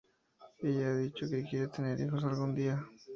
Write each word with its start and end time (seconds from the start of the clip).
Ella 0.63 0.87
ha 0.89 0.95
dicho 0.97 1.29
que 1.29 1.43
quiere 1.47 1.67
tener 1.67 2.01
hijos 2.01 2.23
algún 2.23 2.55
día. 2.55 2.83